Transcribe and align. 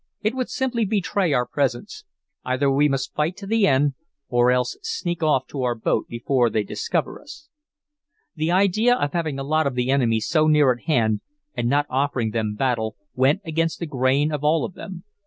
It 0.23 0.33
would 0.33 0.49
simply 0.49 0.83
betray 0.83 1.31
our 1.31 1.45
presence. 1.45 2.05
Either 2.43 2.71
we 2.71 2.89
must 2.89 3.13
fight 3.13 3.37
to 3.37 3.45
the 3.45 3.67
end, 3.67 3.93
or 4.29 4.49
else 4.49 4.75
sneak 4.81 5.21
off 5.21 5.45
to 5.49 5.61
our 5.61 5.75
boat 5.75 6.07
before 6.07 6.49
they 6.49 6.63
discover 6.63 7.21
us." 7.21 7.49
The 8.35 8.49
idea 8.49 8.95
of 8.95 9.13
having 9.13 9.37
a 9.37 9.43
lot 9.43 9.67
of 9.67 9.75
the 9.75 9.91
enemy 9.91 10.19
so 10.19 10.47
near 10.47 10.73
at 10.73 10.85
hand 10.85 11.21
and 11.53 11.69
not 11.69 11.85
offering 11.87 12.31
them 12.31 12.55
battle, 12.55 12.95
went 13.13 13.41
against 13.45 13.77
the 13.79 13.85
grain 13.85 14.31
of 14.31 14.43
all 14.43 14.65
of 14.65 14.73
them. 14.73 15.03